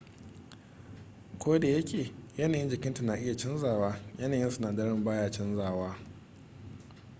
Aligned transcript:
kodayake 1.39 2.11
yanayin 2.37 2.69
jikinta 2.69 3.01
na 3.03 3.15
iya 3.17 3.37
canzawa 3.37 3.97
yanayin 4.19 4.49
sinadaran 4.49 5.03
ba 5.03 5.15
ya 5.15 5.31
canja 5.31 5.69
wa 5.71 5.95